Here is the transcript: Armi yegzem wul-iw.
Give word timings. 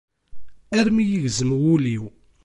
Armi 0.79 1.03
yegzem 1.05 1.51
wul-iw. 1.61 2.03